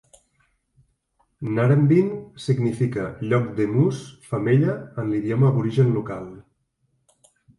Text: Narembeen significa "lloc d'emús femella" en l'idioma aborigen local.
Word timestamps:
Narembeen 1.57 2.07
significa 2.45 3.03
"lloc 3.33 3.45
d'emús 3.61 4.01
femella" 4.31 4.77
en 5.03 5.13
l'idioma 5.13 5.51
aborigen 5.51 5.93
local. 6.01 6.27